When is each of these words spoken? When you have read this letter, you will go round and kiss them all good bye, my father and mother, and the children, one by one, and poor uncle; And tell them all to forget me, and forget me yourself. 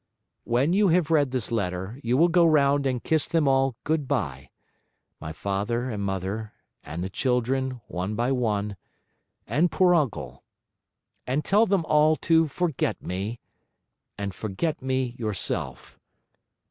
When 0.45 0.73
you 0.73 0.87
have 0.87 1.11
read 1.11 1.29
this 1.29 1.51
letter, 1.51 1.99
you 2.03 2.17
will 2.17 2.27
go 2.27 2.43
round 2.43 2.87
and 2.87 3.03
kiss 3.03 3.27
them 3.27 3.47
all 3.47 3.75
good 3.83 4.07
bye, 4.07 4.49
my 5.19 5.31
father 5.31 5.91
and 5.91 6.01
mother, 6.03 6.53
and 6.83 7.03
the 7.03 7.09
children, 7.11 7.81
one 7.87 8.15
by 8.15 8.31
one, 8.31 8.77
and 9.45 9.71
poor 9.71 9.93
uncle; 9.93 10.43
And 11.27 11.45
tell 11.45 11.67
them 11.67 11.85
all 11.85 12.15
to 12.15 12.47
forget 12.47 12.99
me, 13.03 13.39
and 14.17 14.33
forget 14.33 14.81
me 14.81 15.13
yourself. 15.19 15.99